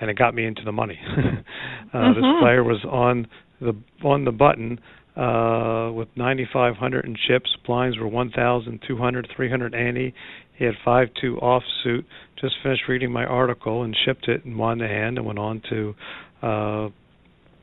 [0.00, 0.98] and it got me into the money.
[1.08, 2.14] uh, mm-hmm.
[2.14, 3.26] This player was on
[3.60, 4.80] the on the button
[5.20, 7.54] uh, with 9,500 in chips.
[7.66, 10.14] Blinds were 1,200, 300 ante.
[10.56, 12.04] He had 5-2 offsuit.
[12.40, 15.62] Just finished reading my article and shipped it and won the hand and went on
[15.68, 15.94] to
[16.42, 16.88] uh,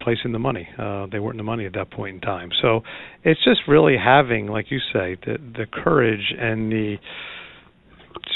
[0.02, 0.68] placing the money.
[0.78, 2.50] Uh, they weren't in the money at that point in time.
[2.62, 2.82] So
[3.24, 6.98] it's just really having, like you say, the the courage and the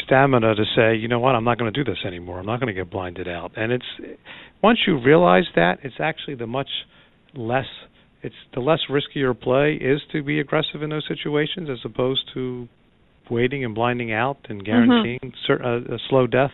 [0.03, 2.39] stamina to say, you know what, I'm not going to do this anymore.
[2.39, 3.51] I'm not going to get blinded out.
[3.55, 3.85] And it's
[4.63, 6.69] once you realize that, it's actually the much
[7.35, 7.67] less
[8.23, 12.67] it's the less riskier play is to be aggressive in those situations as opposed to
[13.29, 14.65] waiting and blinding out and mm-hmm.
[14.65, 15.91] guaranteeing mm-hmm.
[15.91, 16.51] a, a slow death.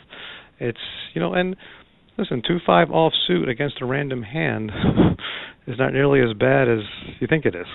[0.60, 0.80] It's
[1.14, 1.56] you know, and
[2.18, 4.72] listen, two five off suit against a random hand
[5.68, 6.80] is not nearly as bad as
[7.20, 7.68] you think it is.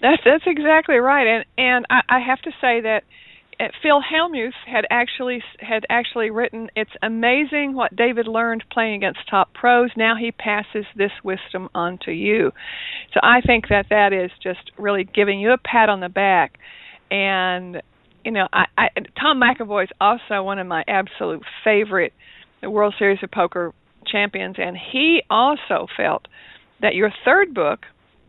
[0.00, 3.02] That's that's exactly right, and and I, I have to say that uh,
[3.82, 9.54] Phil Hellmuth had actually had actually written, "It's amazing what David learned playing against top
[9.54, 9.90] pros.
[9.96, 12.52] Now he passes this wisdom on to you."
[13.14, 16.58] So I think that that is just really giving you a pat on the back,
[17.10, 17.80] and
[18.24, 18.88] you know, I, I
[19.18, 22.12] Tom McEvoy is also one of my absolute favorite
[22.62, 23.72] World Series of Poker
[24.06, 26.26] champions, and he also felt
[26.80, 27.86] that your third book,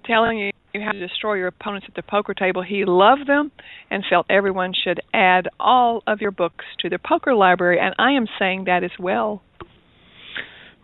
[0.07, 2.63] telling you how to destroy your opponents at the poker table.
[2.63, 3.51] He loved them
[3.89, 8.11] and felt everyone should add all of your books to their poker library, and I
[8.13, 9.41] am saying that as well.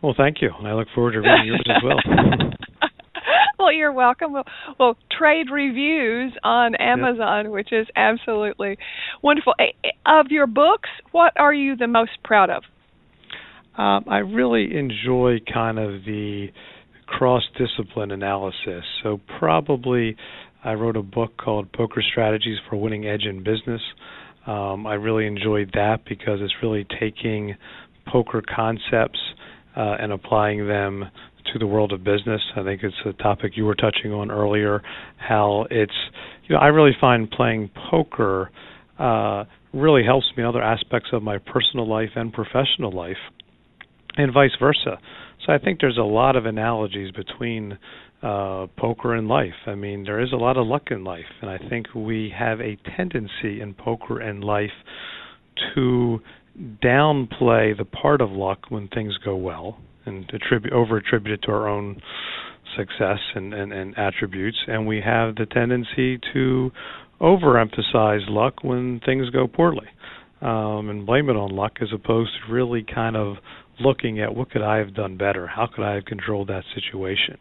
[0.02, 0.50] Well, thank you.
[0.50, 1.98] I look forward to reading yours as well.
[3.60, 4.34] well, you're welcome.
[4.34, 4.44] Well,
[4.78, 8.78] well, trade reviews on Amazon, which is absolutely
[9.22, 9.54] wonderful.
[10.06, 12.64] Of your books, what are you the most proud of?
[13.78, 16.50] Um, I really enjoy kind of the
[17.08, 18.84] cross discipline analysis.
[19.04, 20.16] So, probably
[20.64, 23.82] I wrote a book called Poker Strategies for Winning Edge in Business.
[24.48, 27.56] Um, I really enjoyed that because it's really taking
[28.08, 29.20] poker concepts
[29.76, 31.06] uh, and applying them
[31.52, 32.42] to the world of business.
[32.56, 34.82] I think it's a topic you were touching on earlier.
[35.18, 35.94] How it's,
[36.48, 38.50] you know, I really find playing poker
[39.00, 43.18] uh, really helps me in other aspects of my personal life and professional life,
[44.16, 45.00] and vice versa.
[45.46, 47.78] So I think there's a lot of analogies between
[48.22, 49.54] uh, poker and life.
[49.68, 52.62] I mean, there is a lot of luck in life, and I think we have
[52.62, 54.72] a tendency in poker and life
[55.76, 56.20] to
[56.84, 61.52] downplay the part of luck when things go well and attribute over attribute it to
[61.52, 62.02] our own
[62.78, 66.72] success and, and, and attributes, and we have the tendency to
[67.22, 69.88] overemphasize luck when things go poorly.
[70.42, 73.38] Um, and blame it on luck as opposed to really kind of
[73.84, 75.46] looking at what could I have done better?
[75.48, 77.38] How could I have controlled that situation?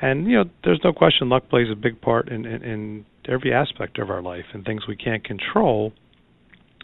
[0.00, 3.52] And you know, there's no question luck plays a big part in, in, in every
[3.52, 5.92] aspect of our life and things we can't control.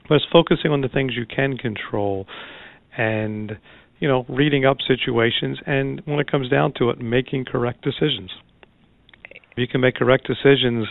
[0.09, 2.27] But it's focusing on the things you can control
[2.97, 3.59] and
[4.01, 8.31] you know, reading up situations and when it comes down to it, making correct decisions.
[9.33, 10.87] If you can make correct decisions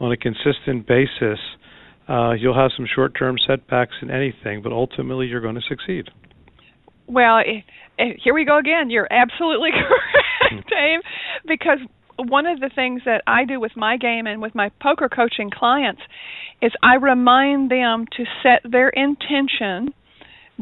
[0.00, 1.38] on a consistent basis,
[2.08, 6.08] uh, you'll have some short-term setbacks in anything, but ultimately you're going to succeed.
[7.10, 7.62] Well, eh,
[7.98, 8.88] eh, here we go again.
[8.88, 10.50] You're absolutely correct.
[10.50, 10.56] Hmm.
[10.68, 11.00] Dave,
[11.46, 11.78] because
[12.16, 15.50] one of the things that I do with my game and with my poker coaching
[15.50, 16.02] clients
[16.62, 19.92] is I remind them to set their intention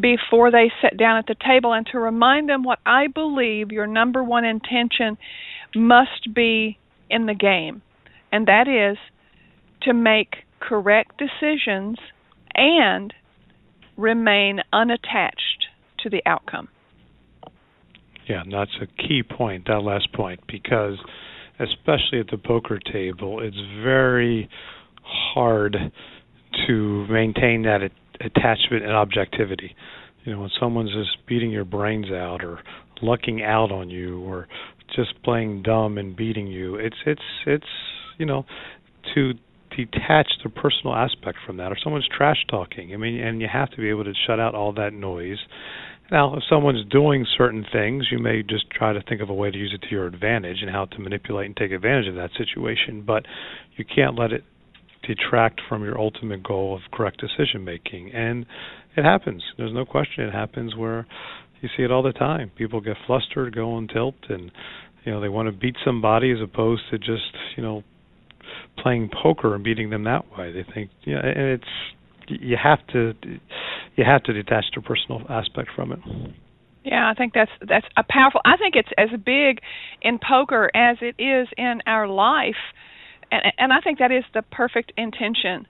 [0.00, 3.86] before they sit down at the table and to remind them what I believe your
[3.86, 5.18] number one intention
[5.74, 6.78] must be
[7.10, 7.82] in the game.
[8.30, 8.96] And that is
[9.82, 11.98] to make correct decisions
[12.54, 13.12] and
[13.96, 15.67] remain unattached
[16.00, 16.68] to the outcome.
[18.28, 20.98] Yeah, and that's a key point, that last point, because
[21.58, 24.48] especially at the poker table, it's very
[25.02, 25.76] hard
[26.66, 27.80] to maintain that
[28.20, 29.74] attachment and objectivity.
[30.24, 32.60] You know, when someone's just beating your brains out or
[33.00, 34.46] lucking out on you or
[34.94, 37.66] just playing dumb and beating you, it's it's it's
[38.18, 38.44] you know
[39.14, 39.32] to
[39.76, 42.92] detach the personal aspect from that or someone's trash talking.
[42.92, 45.38] I mean, and you have to be able to shut out all that noise.
[46.10, 49.50] Now, if someone's doing certain things, you may just try to think of a way
[49.50, 52.30] to use it to your advantage and how to manipulate and take advantage of that
[52.36, 53.26] situation, but
[53.76, 54.44] you can't let it
[55.06, 58.10] detract from your ultimate goal of correct decision making.
[58.12, 58.46] And
[58.96, 59.42] it happens.
[59.56, 61.06] There's no question it happens where
[61.60, 62.50] you see it all the time.
[62.56, 64.50] People get flustered, go on tilt and
[65.04, 67.82] you know, they want to beat somebody as opposed to just, you know,
[68.78, 70.52] playing poker and beating them that way.
[70.52, 71.64] They think, you know, and it's
[72.28, 73.14] you have to
[73.96, 75.98] you have to detach the personal aspect from it.
[76.84, 78.40] Yeah, I think that's that's a powerful.
[78.44, 79.60] I think it's as big
[80.02, 82.56] in poker as it is in our life,
[83.30, 85.66] and and I think that is the perfect intention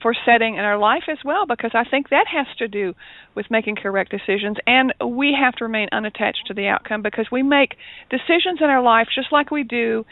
[0.00, 2.94] for setting in our life as well because I think that has to do
[3.34, 7.42] with making correct decisions and we have to remain unattached to the outcome because we
[7.42, 7.76] make
[8.10, 10.04] decisions in our life just like we do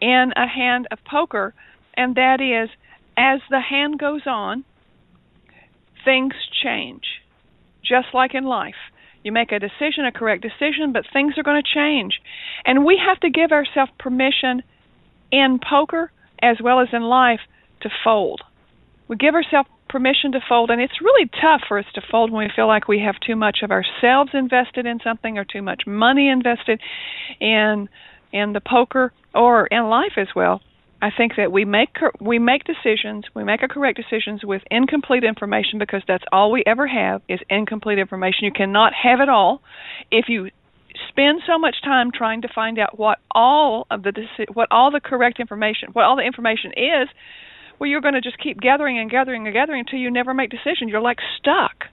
[0.00, 1.54] in a hand of poker
[1.94, 2.68] and that is
[3.16, 4.64] as the hand goes on
[6.04, 7.04] things change.
[7.82, 8.74] Just like in life
[9.22, 12.20] you make a decision a correct decision but things are going to change.
[12.66, 14.62] And we have to give ourselves permission
[15.32, 16.12] in poker
[16.42, 17.40] as well as in life
[17.82, 18.42] to fold
[19.10, 22.46] we give ourselves permission to fold and it's really tough for us to fold when
[22.46, 25.82] we feel like we have too much of ourselves invested in something or too much
[25.84, 26.80] money invested
[27.40, 27.88] in
[28.32, 30.62] in the poker or in life as well
[31.02, 35.24] I think that we make we make decisions, we make our correct decisions with incomplete
[35.24, 38.40] information because that's all we ever have is incomplete information.
[38.42, 39.62] You cannot have it all.
[40.10, 40.50] If you
[41.08, 44.12] spend so much time trying to find out what all of the
[44.52, 47.08] what all the correct information, what all the information is,
[47.80, 50.50] well you're going to just keep gathering and gathering and gathering until you never make
[50.50, 50.90] decisions.
[50.90, 51.86] You're like stuck.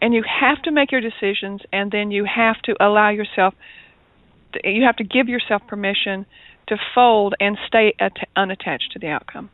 [0.00, 3.54] And you have to make your decisions and then you have to allow yourself
[4.64, 6.24] you have to give yourself permission
[6.68, 9.50] to fold and stay at- unattached to the outcome.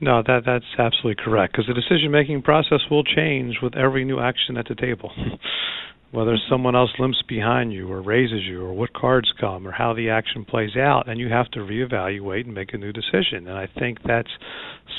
[0.00, 4.18] No, that that's absolutely correct because the decision making process will change with every new
[4.18, 5.12] action at the table.
[6.12, 9.94] Whether someone else limps behind you or raises you or what cards come or how
[9.94, 13.48] the action plays out and you have to reevaluate and make a new decision.
[13.48, 14.28] And I think that's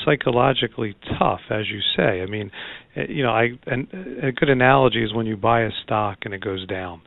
[0.04, 2.20] psychologically tough as you say.
[2.20, 2.50] I mean,
[2.96, 3.86] eh, you know, I and
[4.22, 7.00] a good analogy is when you buy a stock and it goes down.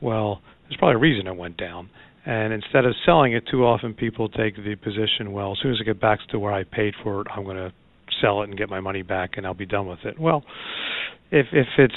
[0.00, 1.90] Well, there's probably a reason it went down
[2.26, 5.80] and instead of selling it, too often people take the position, well, as soon as
[5.80, 7.72] it gets back to where I paid for it, I'm going to
[8.20, 10.18] sell it and get my money back, and I'll be done with it.
[10.18, 10.42] Well,
[11.30, 11.94] if if it's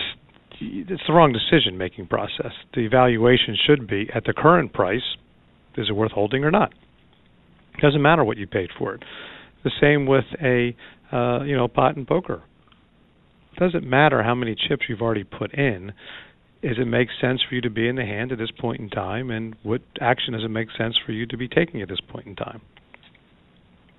[0.60, 2.52] it's the wrong decision making process.
[2.74, 5.16] The evaluation should be at the current price,
[5.78, 6.74] is it worth holding or not?
[7.78, 9.04] It doesn't matter what you paid for it.
[9.64, 10.76] The same with a
[11.12, 12.44] uh, you know pot and poker.
[13.54, 15.94] It doesn't matter how many chips you've already put in
[16.62, 18.90] does it make sense for you to be in the hand at this point in
[18.90, 22.02] time, and what action does it make sense for you to be taking at this
[22.02, 22.62] point in time?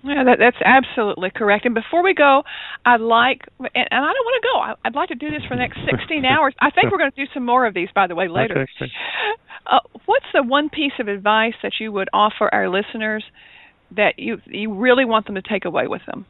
[0.05, 1.67] Yeah, that, that's absolutely correct.
[1.67, 2.43] And before we go,
[2.87, 4.59] I'd like, and, and I don't want to go.
[4.61, 6.55] I, I'd like to do this for the next 16 hours.
[6.61, 8.67] I think we're going to do some more of these, by the way, later.
[8.81, 8.93] Okay.
[9.67, 13.25] Uh, what's the one piece of advice that you would offer our listeners
[13.97, 16.27] that you you really want them to take away with them?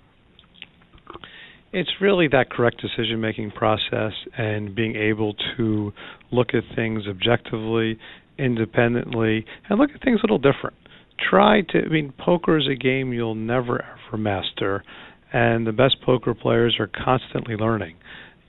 [1.72, 5.92] It's really that correct decision making process and being able to
[6.32, 7.98] look at things objectively,
[8.38, 10.76] independently, and look at things a little different.
[11.18, 14.84] Try to, I mean, poker is a game you'll never ever master,
[15.32, 17.96] and the best poker players are constantly learning.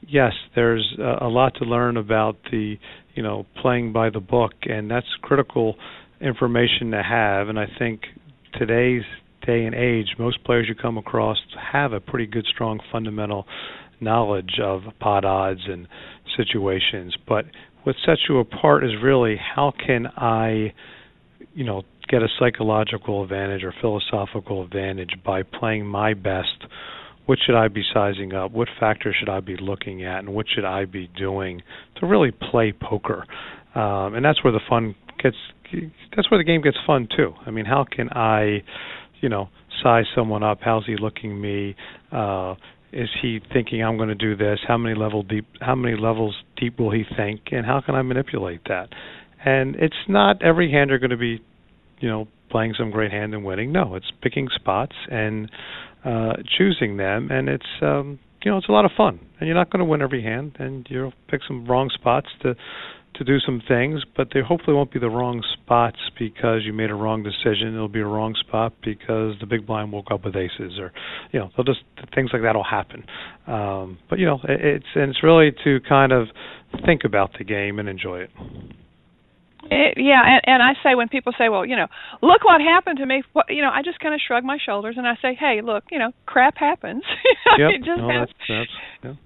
[0.08, 2.78] Yes, there's a, lot to learn about the,
[3.16, 5.76] you know, playing by the book, and that's critical
[6.22, 7.50] information to have.
[7.50, 8.02] And I think
[8.58, 9.04] today's
[9.46, 11.38] day and age, most players you come across
[11.72, 13.46] have a pretty good, strong fundamental
[14.00, 15.88] knowledge of pot odds and
[16.38, 17.16] situations.
[17.28, 17.46] But
[17.84, 20.74] what sets you apart is really how can I,
[21.54, 26.66] you know, get a psychological advantage or philosophical advantage by playing my best.
[27.26, 28.52] What should I be sizing up?
[28.52, 30.20] What factors should I be looking at?
[30.20, 31.62] And what should I be doing
[32.00, 33.26] to really play poker?
[33.76, 35.38] Um, and that's where the fun gets
[36.16, 37.34] that's where the game gets fun too.
[37.46, 38.64] I mean, how can I,
[39.22, 39.50] you know,
[39.84, 40.60] size someone up?
[40.62, 41.76] How's he looking me?
[42.12, 42.56] Uh,
[42.92, 44.60] is he thinking I'm going to do this?
[44.68, 45.46] How many level deep?
[45.62, 47.42] How many levels deep will he think?
[47.52, 48.90] And how can I manipulate that?
[49.46, 51.42] And it's not every hand are going to be,
[52.00, 53.72] you know, playing some great hand and winning.
[53.72, 55.50] No, it's picking spots and
[56.04, 59.20] uh, choosing them, and it's um, you know it's a lot of fun.
[59.40, 62.56] And you're not going to win every hand, and you'll pick some wrong spots to
[63.16, 66.90] to do some things, but they hopefully won't be the wrong spots because you made
[66.90, 67.74] a wrong decision.
[67.74, 70.92] It'll be a wrong spot because the big blind woke up with aces, or
[71.32, 71.82] you know, they'll just
[72.14, 73.04] things like that will happen.
[73.48, 76.28] Um, but you know, it, it's and it's really to kind of
[76.86, 78.30] think about the game and enjoy it.
[79.72, 81.88] It, yeah, and, and I say when people say, "Well, you know,
[82.22, 84.96] look what happened to me," what, you know, I just kind of shrug my shoulders
[84.98, 87.04] and I say, "Hey, look, you know, crap happens.
[87.58, 87.70] yep.
[87.76, 88.36] it just no, happens.
[88.48, 88.70] That's,
[89.04, 89.18] that's,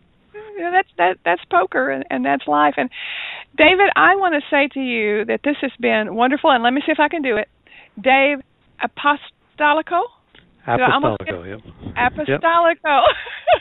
[0.59, 0.71] yeah.
[0.71, 2.73] that's that that's poker and, and that's life.
[2.75, 2.89] And
[3.57, 6.51] David, I want to say to you that this has been wonderful.
[6.51, 7.47] And let me see if I can do it.
[7.95, 8.43] Dave
[8.83, 10.03] Apostolico.
[10.67, 11.59] Apostolico, yep.
[11.95, 13.01] Apostolico.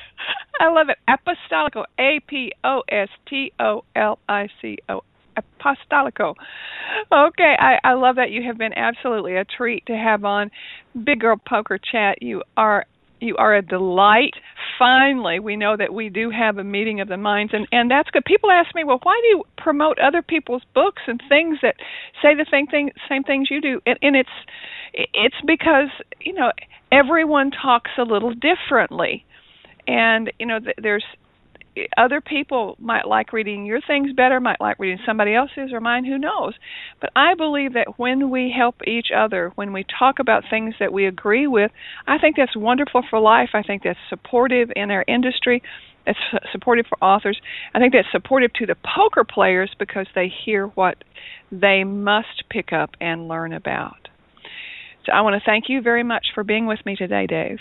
[0.61, 0.99] I love it.
[1.09, 1.85] Apostolico.
[1.99, 5.03] A P O S T O L I C O
[5.37, 6.35] Apostolico.
[7.13, 10.51] Okay, I, I love that you have been absolutely a treat to have on
[11.05, 12.23] Big Girl Poker Chat.
[12.23, 12.87] You are
[13.23, 14.35] you are a delight.
[14.79, 18.11] Finally, we know that we do have a meeting of the minds, and and that's
[18.11, 18.25] good.
[18.25, 21.77] People ask me, well, why do you promote other people's books and things that
[22.21, 23.81] say the same thing, same things you do?
[23.87, 24.29] And, and it's
[25.15, 25.89] it's because
[26.21, 26.51] you know
[26.91, 29.25] everyone talks a little differently,
[29.87, 31.05] and you know there's
[31.97, 36.05] other people might like reading your things better, might like reading somebody else's or mine,
[36.05, 36.55] who knows.
[37.01, 40.93] But I believe that when we help each other, when we talk about things that
[40.93, 41.71] we agree with,
[42.07, 43.51] I think that's wonderful for life.
[43.55, 45.63] I think that's supportive in our industry.
[46.07, 46.19] It's
[46.51, 47.41] supportive for authors.
[47.75, 50.97] I think that's supportive to the poker players because they hear what
[51.51, 54.09] they must pick up and learn about.
[55.07, 57.59] So I want to thank you very much for being with me today, Dave.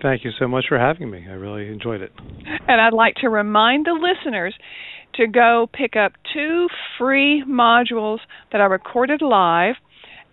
[0.00, 1.26] Thank you so much for having me.
[1.28, 2.12] I really enjoyed it.
[2.68, 4.54] And I'd like to remind the listeners
[5.14, 6.68] to go pick up two
[6.98, 8.20] free modules
[8.50, 9.76] that I recorded live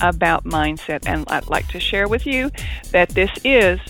[0.00, 1.06] about mindset.
[1.06, 2.50] And I'd like to share with you
[2.90, 3.80] that this is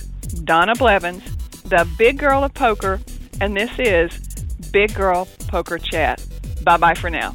[0.44, 1.24] Donna Blevins,
[1.62, 3.00] the big girl of poker,
[3.40, 4.18] and this is
[4.72, 6.24] Big Girl Poker Chat.
[6.62, 7.34] Bye bye for now.